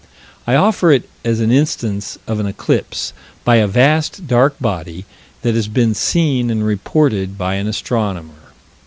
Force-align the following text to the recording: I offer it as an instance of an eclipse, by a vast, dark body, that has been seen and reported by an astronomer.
I 0.47 0.55
offer 0.55 0.89
it 0.91 1.07
as 1.23 1.39
an 1.41 1.51
instance 1.51 2.17
of 2.25 2.39
an 2.39 2.47
eclipse, 2.47 3.13
by 3.45 3.57
a 3.57 3.67
vast, 3.67 4.25
dark 4.27 4.57
body, 4.59 5.05
that 5.43 5.53
has 5.53 5.67
been 5.67 5.93
seen 5.93 6.49
and 6.49 6.65
reported 6.65 7.37
by 7.37 7.53
an 7.53 7.67
astronomer. 7.67 8.51